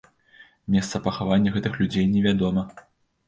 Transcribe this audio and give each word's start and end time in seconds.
Месца 0.75 1.01
пахавання 1.07 1.53
гэтых 1.57 1.77
людзей 1.81 2.09
невядома. 2.15 2.65